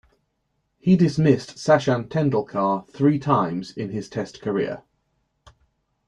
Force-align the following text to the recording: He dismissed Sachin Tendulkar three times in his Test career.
He 0.79 0.95
dismissed 0.95 1.59
Sachin 1.59 2.05
Tendulkar 2.07 2.89
three 2.89 3.19
times 3.19 3.71
in 3.77 3.91
his 3.91 4.09
Test 4.09 4.41
career. 4.41 4.81